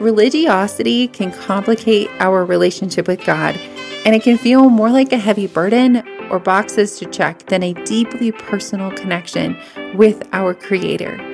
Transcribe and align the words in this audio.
Religiosity 0.00 1.06
can 1.06 1.30
complicate 1.30 2.10
our 2.18 2.44
relationship 2.44 3.06
with 3.06 3.24
God, 3.24 3.56
and 4.04 4.14
it 4.14 4.24
can 4.24 4.36
feel 4.36 4.68
more 4.68 4.90
like 4.90 5.12
a 5.12 5.18
heavy 5.18 5.46
burden 5.46 6.02
or 6.30 6.40
boxes 6.40 6.98
to 6.98 7.06
check 7.06 7.46
than 7.46 7.62
a 7.62 7.72
deeply 7.84 8.32
personal 8.32 8.90
connection 8.90 9.56
with 9.94 10.28
our 10.32 10.52
Creator. 10.52 11.30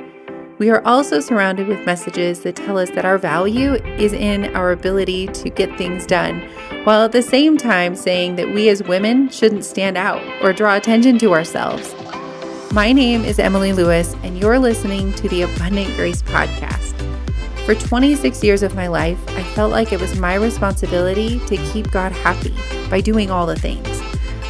We 0.58 0.68
are 0.68 0.84
also 0.84 1.20
surrounded 1.20 1.68
with 1.68 1.86
messages 1.86 2.40
that 2.40 2.54
tell 2.54 2.76
us 2.76 2.90
that 2.90 3.06
our 3.06 3.16
value 3.16 3.76
is 3.96 4.12
in 4.12 4.54
our 4.54 4.72
ability 4.72 5.28
to 5.28 5.48
get 5.48 5.78
things 5.78 6.04
done, 6.04 6.40
while 6.84 7.02
at 7.02 7.12
the 7.12 7.22
same 7.22 7.56
time 7.56 7.96
saying 7.96 8.36
that 8.36 8.52
we 8.52 8.68
as 8.68 8.82
women 8.82 9.30
shouldn't 9.30 9.64
stand 9.64 9.96
out 9.96 10.22
or 10.44 10.52
draw 10.52 10.76
attention 10.76 11.16
to 11.20 11.32
ourselves. 11.32 11.94
My 12.72 12.92
name 12.92 13.24
is 13.24 13.38
Emily 13.38 13.72
Lewis, 13.72 14.14
and 14.22 14.38
you're 14.38 14.58
listening 14.58 15.14
to 15.14 15.30
the 15.30 15.42
Abundant 15.42 15.96
Grace 15.96 16.20
Podcast. 16.20 16.99
For 17.70 17.76
26 17.76 18.42
years 18.42 18.64
of 18.64 18.74
my 18.74 18.88
life, 18.88 19.16
I 19.28 19.44
felt 19.44 19.70
like 19.70 19.92
it 19.92 20.00
was 20.00 20.18
my 20.18 20.34
responsibility 20.34 21.38
to 21.46 21.56
keep 21.56 21.88
God 21.92 22.10
happy 22.10 22.52
by 22.90 23.00
doing 23.00 23.30
all 23.30 23.46
the 23.46 23.54
things. 23.54 23.86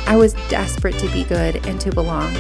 I 0.07 0.17
was 0.17 0.33
desperate 0.49 0.99
to 1.01 1.09
be 1.11 1.25
good 1.25 1.67
and 1.67 1.79
to 1.83 1.93
belong. 1.93 2.35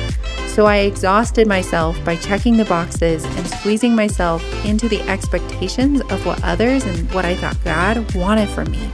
So 0.46 0.64
I 0.64 0.78
exhausted 0.78 1.46
myself 1.46 2.02
by 2.02 2.16
checking 2.16 2.56
the 2.56 2.64
boxes 2.64 3.26
and 3.26 3.46
squeezing 3.46 3.94
myself 3.94 4.42
into 4.64 4.88
the 4.88 5.02
expectations 5.02 6.00
of 6.00 6.24
what 6.24 6.42
others 6.42 6.82
and 6.86 7.12
what 7.12 7.26
I 7.26 7.36
thought 7.36 7.62
God 7.62 8.14
wanted 8.14 8.48
from 8.48 8.70
me. 8.70 8.90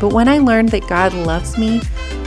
But 0.00 0.12
when 0.12 0.28
I 0.28 0.38
learned 0.38 0.68
that 0.68 0.86
God 0.86 1.12
loves 1.12 1.58
me 1.58 1.80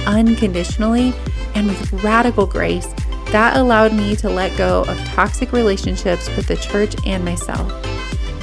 unconditionally 0.05 1.13
and 1.55 1.67
with 1.67 2.03
radical 2.03 2.45
grace, 2.45 2.93
that 3.27 3.55
allowed 3.55 3.93
me 3.93 4.17
to 4.17 4.29
let 4.29 4.57
go 4.57 4.81
of 4.81 4.97
toxic 5.05 5.53
relationships 5.53 6.27
with 6.35 6.47
the 6.47 6.57
church 6.57 6.97
and 7.05 7.23
myself. 7.23 7.92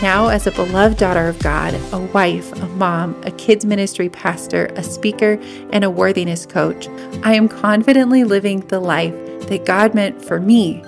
Now, 0.02 0.28
as 0.28 0.46
a 0.46 0.52
beloved 0.52 0.96
daughter 0.96 1.28
of 1.28 1.38
God, 1.40 1.74
a 1.92 1.98
wife, 1.98 2.52
a 2.52 2.66
mom, 2.68 3.22
a 3.26 3.30
kids' 3.32 3.66
ministry 3.66 4.08
pastor, 4.08 4.66
a 4.74 4.82
speaker, 4.82 5.38
and 5.74 5.84
a 5.84 5.90
worthiness 5.90 6.46
coach, 6.46 6.88
I 7.22 7.34
am 7.34 7.48
confidently 7.48 8.24
living 8.24 8.60
the 8.60 8.80
life 8.80 9.12
that 9.48 9.66
God 9.66 9.94
meant 9.94 10.24
for 10.24 10.40
me. 10.40 10.82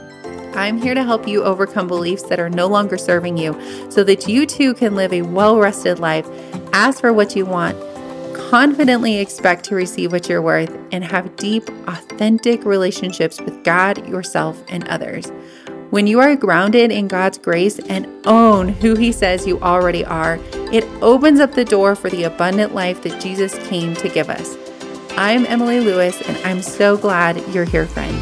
I'm 0.55 0.81
here 0.81 0.95
to 0.95 1.05
help 1.05 1.29
you 1.29 1.45
overcome 1.45 1.89
beliefs 1.89 2.23
that 2.25 2.41
are 2.41 2.49
no 2.49 2.67
longer 2.69 2.97
serving 2.97 3.37
you 3.37 3.53
so 3.91 4.03
that 4.03 4.29
you 4.29 4.47
too 4.47 4.73
can 4.73 4.95
live 4.95 5.13
a 5.13 5.21
well 5.21 5.59
rested 5.59 5.99
life, 5.99 6.27
ask 6.73 7.03
for 7.03 7.13
what 7.13 7.37
you 7.37 7.45
want, 7.45 7.77
confidently 8.35 9.19
expect 9.19 9.65
to 9.65 9.75
receive 9.75 10.11
what 10.11 10.27
you're 10.27 10.41
worth, 10.41 10.75
and 10.91 11.05
have 11.05 11.37
deep, 11.37 11.69
authentic 11.87 12.65
relationships 12.65 13.43
with 13.43 13.63
God, 13.63 14.09
yourself, 14.09 14.63
and 14.69 14.89
others. 14.89 15.31
When 15.93 16.07
you 16.07 16.21
are 16.21 16.35
grounded 16.37 16.91
in 16.91 17.07
God's 17.07 17.37
grace 17.37 17.79
and 17.79 18.07
own 18.27 18.71
who 18.71 18.95
He 18.95 19.12
says 19.12 19.47
you 19.47 19.61
already 19.61 20.07
are, 20.07 20.39
it 20.73 20.85
opens 21.03 21.39
up 21.39 21.53
the 21.53 21.67
door 21.67 21.95
for 21.95 22.09
the 22.09 22.23
abundant 22.23 22.75
life 22.75 23.03
that 23.03 23.21
Jesus 23.21 23.59
came 23.69 23.95
to 23.97 24.09
give 24.09 24.31
us. 24.31 24.57
I'm 25.19 25.45
Emily 25.45 25.81
Lewis, 25.81 26.19
and 26.23 26.39
I'm 26.47 26.63
so 26.63 26.97
glad 26.97 27.47
you're 27.48 27.67
here, 27.67 27.85
friend. 27.85 28.17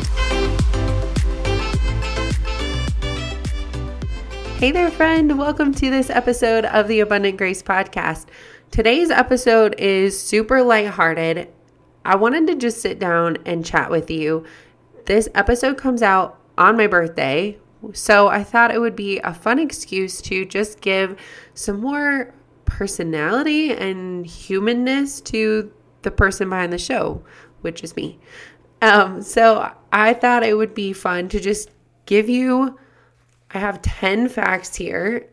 Hey 4.58 4.72
there, 4.72 4.91
friend. 4.91 5.38
Welcome 5.38 5.72
to 5.74 5.91
this 5.91 6.10
episode 6.10 6.64
of 6.64 6.88
the 6.88 6.98
Abundant 6.98 7.38
Grace 7.38 7.62
Podcast. 7.62 8.26
Today's 8.72 9.12
episode 9.12 9.76
is 9.78 10.20
super 10.20 10.64
lighthearted. 10.64 11.48
I 12.04 12.16
wanted 12.16 12.48
to 12.48 12.56
just 12.56 12.80
sit 12.80 12.98
down 12.98 13.38
and 13.46 13.64
chat 13.64 13.92
with 13.92 14.10
you. 14.10 14.44
This 15.06 15.28
episode 15.36 15.78
comes 15.78 16.02
out 16.02 16.39
on 16.61 16.77
my 16.77 16.86
birthday, 16.86 17.58
so 17.94 18.28
I 18.28 18.44
thought 18.44 18.70
it 18.70 18.78
would 18.78 18.94
be 18.94 19.19
a 19.20 19.33
fun 19.33 19.58
excuse 19.58 20.20
to 20.22 20.44
just 20.44 20.80
give 20.80 21.19
some 21.55 21.80
more 21.80 22.34
personality 22.66 23.72
and 23.72 24.27
humanness 24.27 25.20
to 25.22 25.72
the 26.03 26.11
person 26.11 26.50
behind 26.50 26.72
the 26.72 26.78
show, 26.78 27.25
which 27.62 27.82
is 27.82 27.97
me. 27.97 28.20
Um, 28.82 29.22
so 29.22 29.72
I 29.93 30.12
thought 30.15 30.43
it 30.43 30.56
would 30.56 30.75
be 30.75 30.93
fun 30.93 31.28
to 31.31 31.41
just 31.41 31.70
give 32.06 32.28
you. 32.28 32.78
I 33.53 33.59
have 33.59 33.82
10 33.82 34.28
facts 34.28 34.76
here 34.76 35.28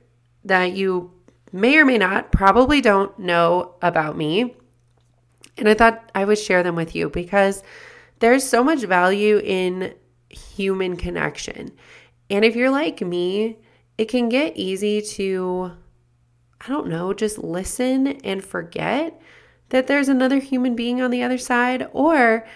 that 0.45 0.71
you 0.71 1.11
may 1.51 1.77
or 1.77 1.85
may 1.85 1.97
not, 1.97 2.31
probably 2.31 2.81
don't 2.81 3.17
know 3.19 3.75
about 3.81 4.17
me. 4.17 4.55
And 5.57 5.67
I 5.67 5.73
thought 5.73 6.11
I 6.15 6.25
would 6.25 6.37
share 6.37 6.63
them 6.63 6.75
with 6.75 6.95
you 6.95 7.09
because 7.09 7.63
there's 8.19 8.47
so 8.47 8.63
much 8.63 8.81
value 8.83 9.39
in 9.43 9.93
human 10.37 10.97
connection. 10.97 11.71
And 12.29 12.43
if 12.43 12.55
you're 12.55 12.69
like 12.69 13.01
me, 13.01 13.57
it 13.97 14.05
can 14.05 14.29
get 14.29 14.57
easy 14.57 15.01
to, 15.01 15.71
I 16.61 16.67
don't 16.67 16.87
know, 16.87 17.13
just 17.13 17.37
listen 17.37 18.07
and 18.07 18.43
forget 18.43 19.19
that 19.69 19.87
there's 19.87 20.09
another 20.09 20.39
human 20.39 20.75
being 20.75 21.01
on 21.01 21.11
the 21.11 21.23
other 21.23 21.37
side 21.37 21.87
or 21.91 22.47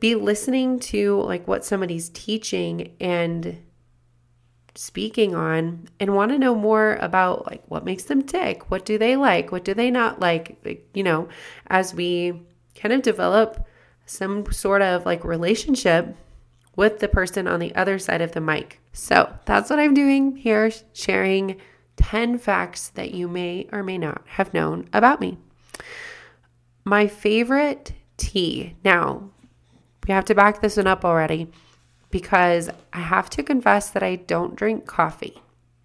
be 0.00 0.14
listening 0.14 0.78
to 0.78 1.20
like 1.22 1.46
what 1.46 1.64
somebody's 1.64 2.08
teaching 2.10 2.94
and 3.00 3.62
speaking 4.74 5.34
on 5.34 5.88
and 5.98 6.14
want 6.14 6.30
to 6.30 6.38
know 6.38 6.54
more 6.54 6.94
about 7.00 7.46
like 7.46 7.62
what 7.66 7.84
makes 7.84 8.04
them 8.04 8.22
tick 8.22 8.70
what 8.70 8.84
do 8.84 8.96
they 8.96 9.16
like 9.16 9.50
what 9.50 9.64
do 9.64 9.74
they 9.74 9.90
not 9.90 10.20
like 10.20 10.56
you 10.94 11.02
know 11.02 11.28
as 11.66 11.92
we 11.92 12.40
kind 12.76 12.94
of 12.94 13.02
develop 13.02 13.66
some 14.06 14.50
sort 14.52 14.80
of 14.80 15.04
like 15.04 15.24
relationship 15.24 16.14
with 16.78 17.00
the 17.00 17.08
person 17.08 17.46
on 17.46 17.60
the 17.60 17.74
other 17.74 17.98
side 17.98 18.22
of 18.22 18.32
the 18.32 18.40
mic 18.40 18.80
so 18.92 19.30
that's 19.44 19.68
what 19.68 19.78
i'm 19.78 19.92
doing 19.92 20.36
here 20.36 20.70
sharing 20.94 21.60
10 21.96 22.38
facts 22.38 22.88
that 22.90 23.12
you 23.12 23.28
may 23.28 23.68
or 23.72 23.82
may 23.82 23.98
not 23.98 24.22
have 24.26 24.54
known 24.54 24.88
about 24.92 25.20
me 25.20 25.36
my 26.88 27.06
favorite 27.06 27.92
tea. 28.16 28.74
Now, 28.84 29.30
we 30.06 30.12
have 30.12 30.24
to 30.26 30.34
back 30.34 30.60
this 30.60 30.76
one 30.76 30.86
up 30.86 31.04
already 31.04 31.50
because 32.10 32.68
I 32.92 33.00
have 33.00 33.30
to 33.30 33.42
confess 33.42 33.90
that 33.90 34.02
I 34.02 34.16
don't 34.16 34.56
drink 34.56 34.86
coffee. 34.86 35.42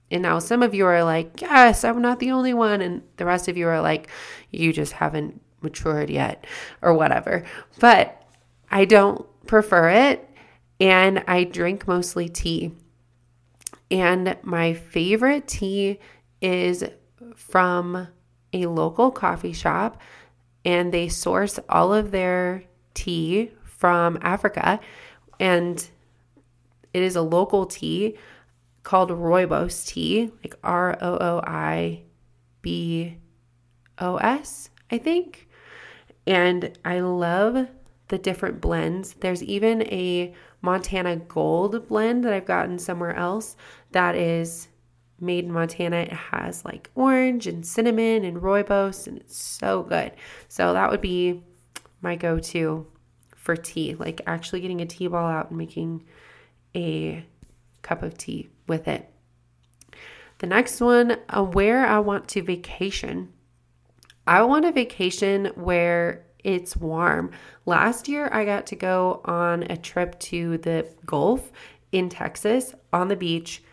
And 0.09 0.21
now 0.21 0.39
some 0.39 0.63
of 0.63 0.73
you 0.73 0.85
are 0.85 1.03
like, 1.03 1.41
yes, 1.41 1.83
I'm 1.83 2.01
not 2.01 2.19
the 2.19 2.31
only 2.31 2.53
one. 2.53 2.81
And 2.81 3.03
the 3.17 3.25
rest 3.25 3.47
of 3.47 3.57
you 3.57 3.67
are 3.67 3.81
like, 3.81 4.09
you 4.51 4.71
just 4.71 4.93
haven't 4.93 5.41
matured 5.61 6.09
yet 6.09 6.45
or 6.81 6.93
whatever. 6.93 7.43
But 7.79 8.21
I 8.69 8.85
don't 8.85 9.25
prefer 9.47 9.89
it. 9.89 10.29
And 10.79 11.23
I 11.27 11.43
drink 11.43 11.87
mostly 11.87 12.29
tea. 12.29 12.73
And 13.91 14.37
my 14.43 14.73
favorite 14.73 15.47
tea 15.47 15.99
is 16.41 16.83
from 17.35 18.07
a 18.51 18.65
local 18.65 19.11
coffee 19.11 19.53
shop 19.53 20.01
and 20.65 20.93
they 20.93 21.09
source 21.09 21.59
all 21.69 21.93
of 21.93 22.11
their 22.11 22.63
tea 22.93 23.51
from 23.63 24.17
Africa. 24.21 24.79
And 25.39 25.85
it 26.93 27.01
is 27.01 27.15
a 27.15 27.21
local 27.21 27.65
tea 27.65 28.17
called 28.83 29.09
Rooibos 29.09 29.87
tea, 29.87 30.31
like 30.43 30.55
R 30.63 30.97
O 31.01 31.17
O 31.17 31.41
I 31.45 32.03
B 32.61 33.17
O 33.99 34.17
S, 34.17 34.69
I 34.91 34.97
think. 34.97 35.47
And 36.25 36.77
I 36.85 36.99
love 36.99 37.67
the 38.07 38.17
different 38.17 38.61
blends. 38.61 39.13
There's 39.15 39.43
even 39.43 39.81
a 39.83 40.33
Montana 40.63 41.17
Gold 41.17 41.87
blend 41.87 42.23
that 42.23 42.33
I've 42.33 42.45
gotten 42.45 42.79
somewhere 42.79 43.15
else 43.15 43.55
that 43.91 44.15
is 44.15 44.69
made 45.19 45.43
in 45.43 45.51
Montana. 45.51 45.97
It 45.97 46.13
has 46.13 46.63
like 46.63 46.89
orange 46.95 47.45
and 47.45 47.65
cinnamon 47.65 48.23
and 48.23 48.37
rooibos, 48.41 49.05
and 49.05 49.17
it's 49.17 49.37
so 49.37 49.83
good. 49.83 50.13
So 50.47 50.73
that 50.73 50.89
would 50.89 51.01
be 51.01 51.43
my 52.01 52.15
go 52.15 52.39
to 52.39 52.87
for 53.35 53.57
tea, 53.57 53.95
like 53.95 54.21
actually 54.25 54.61
getting 54.61 54.81
a 54.81 54.85
tea 54.85 55.07
ball 55.07 55.29
out 55.29 55.49
and 55.49 55.57
making 55.57 56.05
a 56.73 57.25
cup 57.81 58.01
of 58.01 58.17
tea 58.17 58.49
with 58.65 58.87
it. 58.87 59.09
The 60.39 60.47
next 60.47 60.79
one, 60.79 61.17
uh, 61.29 61.43
where 61.43 61.85
I 61.85 61.99
want 61.99 62.29
to 62.29 62.41
vacation. 62.41 63.33
I 64.25 64.43
want 64.43 64.63
a 64.63 64.71
vacation 64.71 65.47
where 65.55 66.25
it's 66.43 66.75
warm. 66.75 67.31
Last 67.65 68.07
year, 68.07 68.29
I 68.31 68.45
got 68.45 68.67
to 68.67 68.75
go 68.75 69.21
on 69.25 69.63
a 69.63 69.77
trip 69.77 70.19
to 70.21 70.57
the 70.57 70.87
Gulf 71.05 71.51
in 71.91 72.09
Texas 72.09 72.73
on 72.91 73.07
the 73.07 73.15
beach 73.15 73.63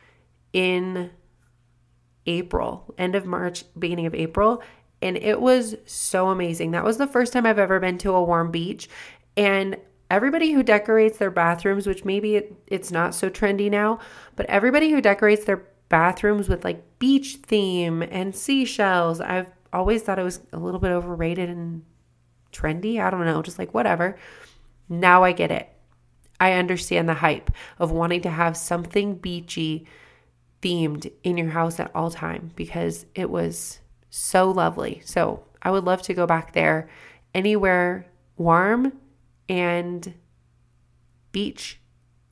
in 0.53 1.11
April, 2.27 2.95
end 2.99 3.15
of 3.15 3.27
March, 3.27 3.65
beginning 3.79 4.07
of 4.07 4.15
April. 4.15 4.63
And 5.03 5.17
it 5.17 5.41
was 5.41 5.77
so 5.87 6.29
amazing. 6.29 6.73
That 6.73 6.85
was 6.85 6.99
the 6.99 7.07
first 7.07 7.33
time 7.33 7.47
I've 7.47 7.59
ever 7.59 7.81
been 7.81 7.99
to 7.99 8.13
a 8.13 8.23
warm 8.23 8.51
beach. 8.51 8.89
And 9.37 9.77
everybody 10.11 10.53
who 10.53 10.63
decorates 10.63 11.19
their 11.19 11.31
bathrooms, 11.31 11.87
which 11.87 12.05
maybe 12.05 12.37
it, 12.37 12.55
it's 12.67 12.91
not 12.91 13.15
so 13.15 13.31
trendy 13.31 13.71
now, 13.71 13.99
but 14.37 14.47
everybody 14.47 14.91
who 14.91 15.01
decorates 15.01 15.45
their 15.45 15.65
bathrooms 15.89 16.49
with 16.49 16.65
like 16.65 16.99
beach 16.99 17.39
theme 17.43 18.03
and 18.03 18.37
seashells, 18.37 19.21
I've 19.21 19.49
always 19.73 20.03
thought 20.03 20.19
it 20.19 20.25
was 20.25 20.41
a 20.53 20.59
little 20.59 20.81
bit 20.81 20.91
overrated 20.91 21.49
and 21.49 21.83
trendy. 22.53 23.01
I 23.01 23.11
don't 23.11 23.25
know, 23.25 23.43
just 23.43 23.59
like 23.59 23.75
whatever. 23.75 24.17
Now 24.89 25.25
I 25.25 25.33
get 25.33 25.51
it. 25.51 25.69
I 26.41 26.53
understand 26.53 27.09
the 27.09 27.15
hype 27.15 27.51
of 27.79 27.93
wanting 27.93 28.23
to 28.23 28.31
have 28.31 28.57
something 28.57 29.15
beachy 29.17 29.87
themed 30.63 31.11
in 31.23 31.37
your 31.37 31.51
house 31.51 31.79
at 31.79 31.91
all 31.95 32.11
time 32.11 32.51
because 32.57 33.07
it 33.15 33.31
was 33.31 33.81
so 34.09 34.51
lovely. 34.51 35.03
So 35.05 35.45
I 35.63 35.71
would 35.71 35.85
love 35.85 36.03
to 36.03 36.15
go 36.15 36.27
back 36.27 36.53
there 36.53 36.89
anywhere 37.35 38.07
warm 38.37 38.93
and 39.49 40.15
beach. 41.33 41.79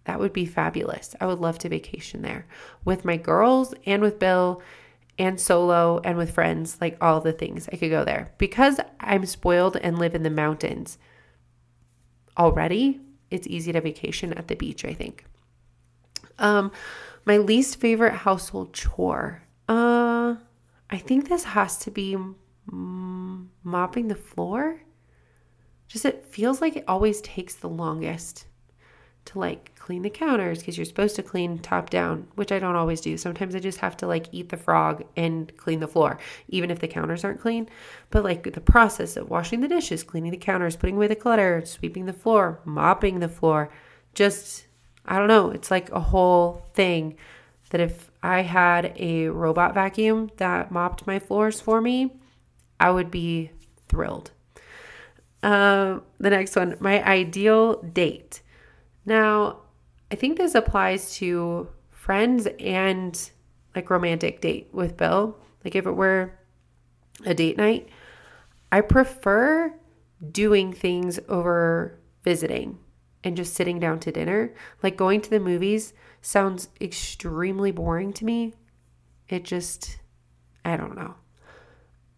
That 0.05 0.19
would 0.21 0.33
be 0.33 0.47
fabulous. 0.47 1.15
I 1.21 1.27
would 1.27 1.39
love 1.39 1.59
to 1.59 1.69
vacation 1.69 2.23
there 2.23 2.47
with 2.85 3.05
my 3.05 3.19
girls 3.19 3.75
and 3.85 4.01
with 4.01 4.19
Bill 4.19 4.63
and 5.19 5.41
solo 5.41 6.01
and 6.05 6.17
with 6.17 6.31
friends, 6.31 6.79
like 6.81 6.97
all 7.01 7.21
the 7.21 7.33
things. 7.33 7.69
I 7.73 7.77
could 7.77 7.91
go 7.91 8.05
there. 8.05 8.33
Because 8.39 8.79
I'm 9.01 9.27
spoiled 9.27 9.77
and 9.77 9.99
live 9.99 10.15
in 10.15 10.23
the 10.23 10.31
mountains 10.31 10.99
already, 12.37 13.01
it's 13.31 13.47
easy 13.47 13.73
to 13.73 13.81
vacation 13.81 14.33
at 14.33 14.49
the 14.49 14.55
beach, 14.55 14.85
I 14.85 14.95
think. 14.95 15.25
Um 16.39 16.71
my 17.25 17.37
least 17.37 17.81
favorite 17.81 18.15
household 18.15 18.73
chore. 18.73 19.43
Uh 19.69 20.37
I 20.91 20.99
think 20.99 21.29
this 21.29 21.45
has 21.45 21.79
to 21.81 21.91
be 21.91 22.17
mopping 22.71 24.09
the 24.09 24.15
floor. 24.15 24.81
Just 25.89 26.05
it 26.05 26.25
feels 26.27 26.61
like 26.61 26.77
it 26.77 26.85
always 26.87 27.21
takes 27.23 27.55
the 27.55 27.69
longest 27.69 28.47
to 29.29 29.39
like 29.39 29.75
clean 29.79 30.03
the 30.03 30.11
counters 30.11 30.59
because 30.59 30.77
you're 30.77 30.85
supposed 30.85 31.17
to 31.17 31.23
clean 31.23 31.59
top 31.59 31.91
down, 31.91 32.27
which 32.35 32.51
I 32.51 32.59
don't 32.59 32.77
always 32.77 33.01
do. 33.01 33.17
Sometimes 33.17 33.55
I 33.55 33.59
just 33.59 33.79
have 33.79 33.97
to 33.99 34.07
like 34.07 34.27
eat 34.33 34.49
the 34.49 34.57
frog 34.57 35.05
and 35.17 35.55
clean 35.57 35.81
the 35.81 35.89
floor, 35.89 36.19
even 36.49 36.71
if 36.71 36.79
the 36.79 36.89
counters 36.89 37.25
aren't 37.25 37.41
clean. 37.41 37.69
But 38.11 38.25
like 38.25 38.53
the 38.53 38.61
process 38.61 39.17
of 39.17 39.31
washing 39.31 39.61
the 39.61 39.69
dishes, 39.69 40.03
cleaning 40.03 40.31
the 40.31 40.37
counters, 40.37 40.77
putting 40.77 40.97
away 40.97 41.09
the 41.09 41.15
clutter, 41.15 41.63
sweeping 41.65 42.07
the 42.07 42.13
floor, 42.13 42.61
mopping 42.65 43.21
the 43.21 43.29
floor, 43.29 43.71
just, 44.15 44.67
I 45.05 45.19
don't 45.19 45.29
know, 45.29 45.51
it's 45.51 45.71
like 45.71 45.91
a 45.91 46.01
whole 46.01 46.67
thing 46.75 47.17
that 47.71 47.81
if 47.81 48.11
I 48.23 48.43
had 48.43 48.95
a 48.97 49.29
robot 49.29 49.75
vacuum 49.75 50.31
that 50.39 50.73
mopped 50.73 51.07
my 51.07 51.19
floors 51.19 51.61
for 51.61 51.81
me, 51.81 52.13
I 52.81 52.91
would 52.91 53.11
be 53.11 53.51
thrilled. 53.89 54.31
Uh, 55.43 56.01
the 56.19 56.31
next 56.31 56.57
one, 56.57 56.77
my 56.81 57.05
ideal 57.05 57.83
date. 57.83 58.41
Now, 59.09 59.61
I 60.13 60.17
think 60.17 60.37
this 60.37 60.55
applies 60.55 61.15
to 61.15 61.71
friends 61.89 62.47
and 62.61 63.31
like 63.75 63.89
romantic 63.89 64.43
date 64.43 64.69
with 64.71 64.99
Bill. 64.99 65.39
Like 65.65 65.75
if 65.75 65.87
it 65.87 65.93
were 65.93 66.39
a 67.25 67.33
date 67.33 67.57
night, 67.57 67.89
I 68.71 68.83
prefer 68.83 69.73
doing 70.31 70.75
things 70.75 71.19
over 71.27 71.99
visiting 72.23 72.81
and 73.25 73.35
just 73.35 73.55
sitting 73.55 73.79
down 73.79 73.99
to 74.01 74.13
dinner. 74.13 74.53
Like 74.83 74.99
going 74.99 75.23
to 75.23 75.31
the 75.31 75.41
movies 75.41 75.95
sounds 76.21 76.69
extremely 76.79 77.71
boring 77.71 78.13
to 78.13 78.27
me. 78.27 78.53
It 79.27 79.43
just, 79.43 80.01
I 80.67 80.77
don't 80.77 80.97
know. 80.97 81.15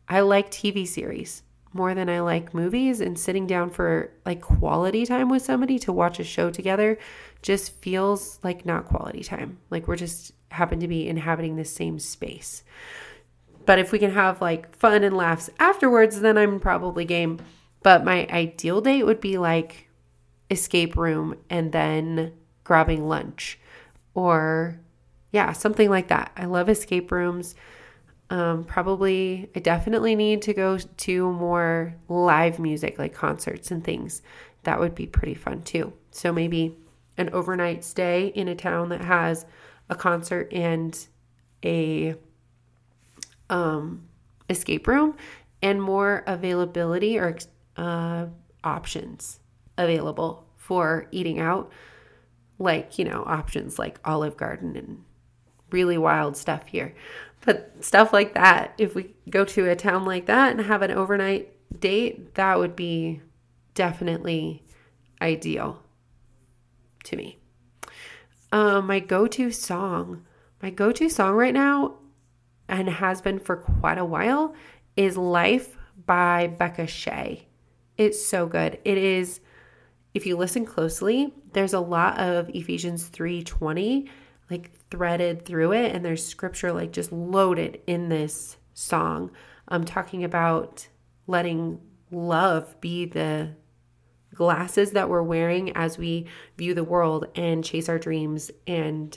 I 0.09 0.23
like 0.23 0.51
TV 0.51 0.89
series 0.89 1.45
more 1.73 1.95
than 1.95 2.09
I 2.09 2.21
like 2.21 2.53
movies 2.53 3.01
and 3.01 3.19
sitting 3.19 3.47
down 3.47 3.71
for 3.71 4.11
like 4.27 4.41
quality 4.41 5.07
time 5.07 5.29
with 5.29 5.43
somebody 5.43 5.79
to 5.81 5.93
watch 5.93 6.19
a 6.19 6.25
show 6.25 6.51
together 6.51 6.99
just 7.43 7.73
feels 7.77 8.39
like 8.43 8.67
not 8.67 8.87
quality 8.87 9.23
time. 9.23 9.59
Like 9.71 9.87
we're 9.87 9.97
just 9.97 10.33
happen 10.51 10.81
to 10.81 10.89
be 10.89 11.09
inhabiting 11.09 11.57
the 11.57 11.65
same 11.65 11.99
space. 11.99 12.65
But 13.67 13.79
if 13.79 13.93
we 13.93 13.99
can 13.99 14.11
have 14.11 14.41
like 14.41 14.75
fun 14.77 15.05
and 15.05 15.17
laughs 15.17 15.49
afterwards, 15.59 16.21
then 16.21 16.37
I'm 16.37 16.59
probably 16.59 17.05
game. 17.05 17.39
But 17.83 18.05
my 18.05 18.27
ideal 18.31 18.81
date 18.81 19.05
would 19.05 19.21
be 19.21 19.39
like 19.39 19.89
escape 20.51 20.97
room 20.97 21.37
and 21.49 21.71
then 21.71 22.33
grabbing 22.65 23.07
lunch 23.07 23.59
or 24.15 24.81
yeah, 25.31 25.53
something 25.53 25.89
like 25.89 26.09
that. 26.09 26.33
I 26.37 26.47
love 26.47 26.69
escape 26.69 27.13
rooms. 27.13 27.55
Um, 28.31 28.63
probably, 28.63 29.51
I 29.57 29.59
definitely 29.59 30.15
need 30.15 30.43
to 30.43 30.55
go 30.55 30.79
to 30.79 31.33
more 31.33 31.95
live 32.09 32.61
music, 32.61 32.99
like 32.99 33.13
concerts 33.13 33.73
and 33.73 33.83
things. 33.83 34.23
That 34.63 34.79
would 34.79 34.95
be 34.95 35.07
pretty 35.07 35.35
fun 35.35 35.63
too. 35.63 35.93
So 36.13 36.33
maybe 36.33 36.77
an 37.19 37.31
overnight 37.31 37.85
stay 37.85 38.29
in 38.29 38.49
a 38.49 38.55
town 38.55 38.89
that 38.91 39.03
has 39.03 39.47
a 39.89 39.97
concert 39.97 40.53
and 40.53 40.97
a 41.65 42.15
um, 43.51 44.09
escape 44.49 44.87
room 44.87 45.17
and 45.61 45.83
more 45.83 46.23
availability 46.27 47.19
or 47.19 47.37
uh, 47.77 48.27
options 48.65 49.41
available 49.77 50.47
for 50.57 51.07
eating 51.11 51.41
out 51.41 51.71
like 52.59 52.99
you 52.99 53.05
know 53.05 53.25
options 53.27 53.79
like 53.79 53.99
olive 54.05 54.37
garden 54.37 54.77
and 54.77 55.03
really 55.71 55.97
wild 55.97 56.37
stuff 56.37 56.67
here 56.67 56.95
but 57.41 57.73
stuff 57.81 58.13
like 58.13 58.35
that, 58.35 58.75
if 58.79 58.95
we 58.95 59.15
go 59.29 59.45
to 59.45 59.71
a 59.71 59.77
town 59.77 60.05
like 60.05 60.27
that 60.27 60.53
and 60.53 60.61
have 60.61 60.83
an 60.83 60.91
overnight 60.91 61.53
date, 61.79 62.35
that 62.35 62.59
would 62.59 62.77
be 62.77 63.21
definitely 63.75 64.63
ideal 65.23 65.83
to 67.05 67.17
me. 67.17 67.39
Um, 68.53 68.87
my 68.87 69.01
go 69.01 69.27
to 69.27 69.51
song, 69.51 70.25
my 70.63 70.71
go 70.71 70.93
to 70.93 71.09
song 71.09 71.35
right 71.35 71.55
now, 71.55 71.99
and 72.69 72.89
has 72.89 73.21
been 73.21 73.39
for 73.39 73.57
quite 73.57 73.99
a 73.99 74.05
while, 74.05 74.55
is 74.97 75.17
Life 75.17 75.77
by 76.07 76.47
Becca 76.47 76.87
Shea. 76.87 77.47
It's 77.97 78.25
so 78.25 78.47
good. 78.47 78.79
It 78.85 78.99
is, 78.99 79.41
if 80.15 80.27
you 80.27 80.37
listen 80.37 80.65
closely, 80.65 81.33
there's 81.53 81.75
a 81.75 81.81
lot 81.81 82.19
of 82.19 82.51
Ephesians 82.51 83.09
3:20 83.09 84.09
like 84.51 84.71
threaded 84.91 85.45
through 85.45 85.73
it 85.73 85.95
and 85.95 86.05
there's 86.05 86.27
scripture 86.27 86.73
like 86.73 86.93
just 86.93 87.13
loaded 87.13 87.81
in 87.87 88.09
this 88.09 88.57
song 88.75 89.31
i'm 89.69 89.85
talking 89.85 90.25
about 90.25 90.89
letting 91.27 91.81
love 92.11 92.81
be 92.81 93.07
the 93.07 93.55
glasses 94.35 94.93
that 94.93 95.09
we're 95.09 95.23
wearing 95.23 95.77
as 95.77 95.99
we 95.99 96.27
view 96.57 96.75
the 96.75 96.85
world 96.85 97.27
and 97.35 97.65
chase 97.65 97.89
our 97.89 97.99
dreams. 97.99 98.51
And 98.67 99.17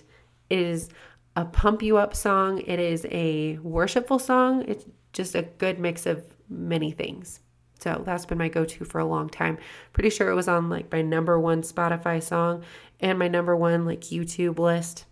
it 0.49 0.59
is 0.59 0.89
a 1.35 1.45
pump 1.45 1.81
you 1.81 1.97
up 1.97 2.15
song. 2.15 2.61
It 2.61 2.79
is 2.79 3.05
a 3.09 3.57
worshipful 3.59 4.19
song. 4.19 4.65
It's 4.67 4.85
just 5.13 5.35
a 5.35 5.43
good 5.43 5.79
mix 5.79 6.05
of 6.05 6.23
many 6.49 6.91
things. 6.91 7.39
So 7.79 8.01
that's 8.05 8.25
been 8.25 8.37
my 8.37 8.47
go-to 8.47 8.85
for 8.85 8.99
a 8.99 9.05
long 9.05 9.29
time. 9.29 9.57
Pretty 9.91 10.09
sure 10.09 10.29
it 10.29 10.35
was 10.35 10.47
on 10.47 10.69
like 10.69 10.91
my 10.91 11.01
number 11.01 11.39
one 11.39 11.61
spotify 11.61 12.21
song 12.21 12.63
and 12.99 13.19
my 13.19 13.27
number 13.27 13.55
one 13.55 13.85
like 13.85 14.01
youtube 14.01 14.57
list 14.57 15.05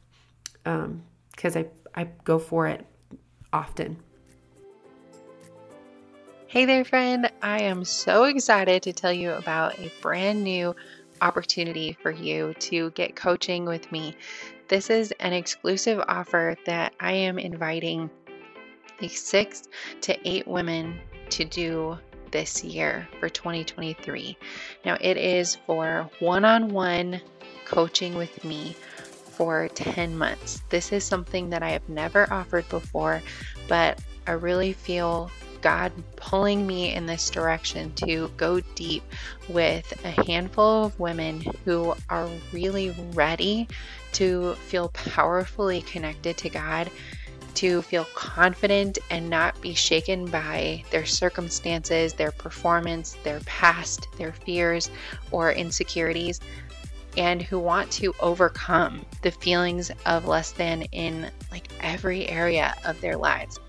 because 0.64 1.56
um, 1.56 1.66
I, 1.96 2.02
I 2.02 2.08
go 2.24 2.40
for 2.40 2.68
it 2.68 2.86
often. 3.54 3.98
Hey 6.48 6.66
there, 6.66 6.84
friend. 6.84 7.32
I 7.42 7.62
am 7.62 7.86
so 7.86 8.26
excited 8.26 8.84
to 8.84 8.94
tell 8.94 9.14
you 9.14 9.32
about 9.32 9.80
a 9.80 9.92
brand 10.02 10.44
new 10.44 10.76
opportunity 11.22 11.98
for 12.02 12.12
you 12.12 12.54
to 12.60 12.92
get 12.92 13.16
coaching 13.16 13.66
with 13.66 13.90
me. 13.92 14.16
This 14.68 14.90
is 14.90 15.14
an 15.20 15.34
exclusive 15.34 16.04
offer 16.08 16.56
that 16.66 16.94
I 17.00 17.14
am 17.14 17.40
inviting 17.40 18.10
the 19.00 19.08
six 19.08 19.64
to 20.02 20.28
eight 20.28 20.48
women 20.48 21.00
to 21.30 21.46
do 21.46 21.98
this 22.32 22.64
year 22.64 23.08
for 23.20 23.30
2023. 23.30 24.38
Now, 24.86 24.98
it 25.00 25.18
is 25.18 25.56
for 25.66 26.10
one 26.20 26.46
on 26.46 26.70
one 26.70 27.22
coaching 27.66 28.16
with 28.16 28.44
me 28.44 28.76
for 29.42 29.68
10 29.70 30.16
months. 30.16 30.62
This 30.70 30.92
is 30.92 31.04
something 31.04 31.50
that 31.50 31.64
I 31.64 31.72
have 31.72 31.90
never 31.90 32.32
offered 32.32 32.70
before, 32.70 33.24
but 33.68 33.98
I 34.28 34.34
really 34.34 34.72
feel 34.72 35.32
God 35.62 35.92
pulling 36.16 36.68
me 36.68 36.94
in 36.94 37.08
this 37.08 37.32
direction 37.32 37.92
to 37.94 38.30
go 38.38 38.60
deep 38.76 39.02
with 39.50 40.06
a 40.06 40.12
handful 40.28 40.86
of 40.86 41.00
women 41.00 41.42
who 41.66 41.96
are 42.08 42.30
really 42.54 42.96
ready 43.14 43.68
to 44.12 44.54
feel 44.68 44.90
powerfully 44.90 45.82
connected 45.82 46.38
to 46.38 46.50
God, 46.52 46.92
to 47.56 47.82
feel 47.82 48.06
confident 48.14 49.00
and 49.10 49.28
not 49.28 49.60
be 49.60 49.74
shaken 49.74 50.26
by 50.26 50.84
their 50.92 51.06
circumstances, 51.08 52.14
their 52.14 52.32
performance, 52.32 53.18
their 53.24 53.40
past, 53.42 54.08
their 54.20 54.34
fears, 54.34 54.92
or 55.32 55.52
insecurities, 55.52 56.40
and 57.18 57.42
who 57.42 57.60
want 57.60 57.92
to 57.92 58.14
overcome 58.20 59.06
the 59.22 59.32
feelings 59.32 59.92
of 60.06 60.28
less 60.28 60.52
than 60.52 60.84
in 60.92 61.30
like 61.52 61.68
every 61.82 62.28
area 62.28 62.76
of 62.86 63.00
their 63.02 63.18
lives. 63.18 63.60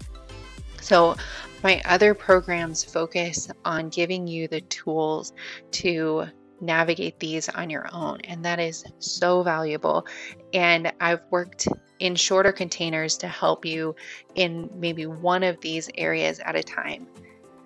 So, 0.80 1.16
my 1.62 1.80
other 1.84 2.12
programs 2.12 2.82
focus 2.82 3.48
on 3.64 3.88
giving 3.88 4.26
you 4.26 4.48
the 4.48 4.62
tools 4.62 5.32
to 5.72 6.26
navigate 6.60 7.20
these 7.20 7.48
on 7.48 7.70
your 7.70 7.88
own, 7.92 8.20
and 8.22 8.44
that 8.44 8.58
is 8.58 8.84
so 8.98 9.42
valuable. 9.42 10.06
And 10.52 10.92
I've 11.00 11.20
worked 11.30 11.68
in 12.00 12.16
shorter 12.16 12.50
containers 12.50 13.16
to 13.18 13.28
help 13.28 13.64
you 13.64 13.94
in 14.34 14.70
maybe 14.74 15.06
one 15.06 15.44
of 15.44 15.60
these 15.60 15.88
areas 15.96 16.40
at 16.40 16.56
a 16.56 16.62
time. 16.62 17.06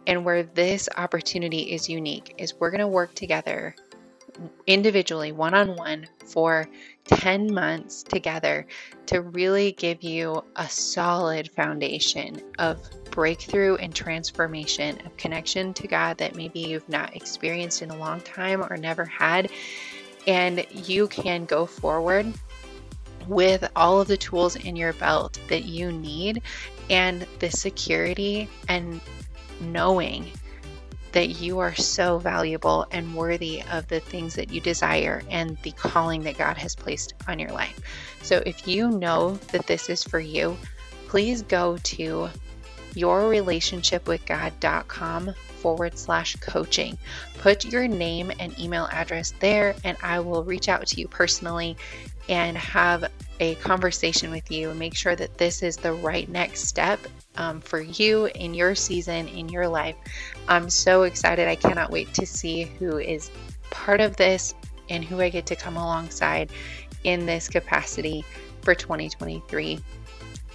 And 0.06 0.24
where 0.24 0.42
this 0.42 0.88
opportunity 0.98 1.72
is 1.72 1.88
unique 1.88 2.34
is 2.38 2.54
we're 2.54 2.70
going 2.70 2.80
to 2.80 2.86
work 2.86 3.14
together 3.14 3.74
individually, 4.66 5.32
one 5.32 5.54
on 5.54 5.76
one, 5.76 6.06
for 6.24 6.68
10 7.04 7.52
months 7.52 8.02
together 8.02 8.66
to 9.06 9.22
really 9.22 9.72
give 9.72 10.02
you 10.02 10.42
a 10.56 10.68
solid 10.68 11.50
foundation 11.52 12.40
of 12.58 12.80
breakthrough 13.10 13.76
and 13.76 13.94
transformation 13.94 15.00
of 15.06 15.16
connection 15.16 15.72
to 15.74 15.86
God 15.86 16.18
that 16.18 16.34
maybe 16.34 16.60
you've 16.60 16.88
not 16.88 17.14
experienced 17.14 17.82
in 17.82 17.90
a 17.90 17.96
long 17.96 18.20
time 18.20 18.62
or 18.62 18.76
never 18.76 19.04
had. 19.04 19.50
And 20.26 20.66
you 20.70 21.06
can 21.06 21.44
go 21.44 21.66
forward 21.66 22.32
with 23.28 23.68
all 23.76 24.00
of 24.00 24.08
the 24.08 24.16
tools 24.16 24.56
in 24.56 24.76
your 24.76 24.92
belt 24.94 25.38
that 25.48 25.64
you 25.64 25.92
need 25.92 26.42
and 26.90 27.26
the 27.38 27.50
security 27.50 28.48
and 28.68 29.00
knowing 29.60 30.30
that 31.16 31.40
you 31.40 31.58
are 31.60 31.74
so 31.74 32.18
valuable 32.18 32.86
and 32.90 33.16
worthy 33.16 33.62
of 33.72 33.88
the 33.88 34.00
things 34.00 34.34
that 34.34 34.50
you 34.50 34.60
desire 34.60 35.22
and 35.30 35.56
the 35.62 35.70
calling 35.70 36.22
that 36.22 36.36
God 36.36 36.58
has 36.58 36.76
placed 36.76 37.14
on 37.26 37.38
your 37.38 37.52
life. 37.52 37.80
So 38.20 38.42
if 38.44 38.68
you 38.68 38.90
know 38.90 39.36
that 39.50 39.66
this 39.66 39.88
is 39.88 40.04
for 40.04 40.20
you, 40.20 40.58
please 41.08 41.40
go 41.40 41.78
to 41.78 42.28
yourrelationshipwithgod.com 42.92 45.34
forward 45.56 45.98
slash 45.98 46.36
coaching. 46.36 46.98
Put 47.38 47.64
your 47.64 47.88
name 47.88 48.30
and 48.38 48.58
email 48.58 48.86
address 48.92 49.32
there, 49.40 49.74
and 49.84 49.96
I 50.02 50.20
will 50.20 50.44
reach 50.44 50.68
out 50.68 50.86
to 50.88 51.00
you 51.00 51.08
personally 51.08 51.78
and 52.28 52.58
have 52.58 53.10
a 53.40 53.54
conversation 53.56 54.30
with 54.30 54.50
you 54.50 54.70
and 54.70 54.78
make 54.78 54.94
sure 54.94 55.14
that 55.16 55.36
this 55.38 55.62
is 55.62 55.76
the 55.76 55.92
right 55.92 56.28
next 56.28 56.66
step 56.66 57.00
um, 57.36 57.60
for 57.60 57.80
you 57.80 58.26
in 58.34 58.54
your 58.54 58.74
season, 58.74 59.28
in 59.28 59.48
your 59.48 59.68
life. 59.68 59.94
I'm 60.48 60.68
so 60.70 61.02
excited. 61.02 61.46
I 61.48 61.56
cannot 61.56 61.90
wait 61.90 62.14
to 62.14 62.24
see 62.26 62.64
who 62.64 62.96
is 62.98 63.30
part 63.70 64.00
of 64.00 64.16
this 64.16 64.54
and 64.88 65.04
who 65.04 65.20
I 65.20 65.28
get 65.28 65.44
to 65.46 65.56
come 65.56 65.76
alongside 65.76 66.50
in 67.04 67.26
this 67.26 67.48
capacity 67.48 68.24
for 68.62 68.74
2023. 68.74 69.78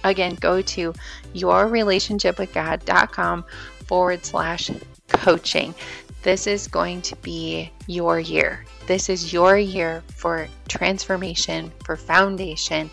Again, 0.04 0.34
go 0.36 0.62
to 0.62 0.94
yourrelationshipwithgod.com 1.34 3.44
forward 3.86 4.24
slash 4.24 4.70
coaching. 5.08 5.74
This 6.22 6.46
is 6.46 6.68
going 6.68 7.02
to 7.02 7.16
be 7.16 7.70
your 7.86 8.20
year. 8.20 8.64
This 8.86 9.08
is 9.08 9.32
your 9.32 9.56
year 9.56 10.02
for 10.08 10.48
transformation, 10.68 11.72
for 11.84 11.96
foundation, 11.96 12.90